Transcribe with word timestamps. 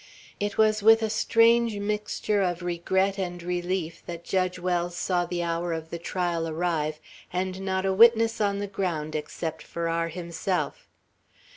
It 0.39 0.57
was 0.57 0.81
with 0.81 1.03
a 1.03 1.11
strange 1.11 1.77
mixture 1.77 2.41
of 2.41 2.63
regret 2.63 3.19
and 3.19 3.43
relief 3.43 4.01
that 4.07 4.23
Judge 4.23 4.57
Wells 4.57 4.97
saw 4.97 5.25
the 5.27 5.43
hour 5.43 5.73
of 5.73 5.91
the 5.91 5.99
trial 5.99 6.47
arrive, 6.47 6.99
and 7.31 7.61
not 7.63 7.85
a 7.85 7.93
witness 7.93 8.41
on 8.41 8.57
the 8.57 8.65
ground 8.65 9.13
except 9.13 9.61
Farrar 9.61 10.07
himself. 10.07 10.87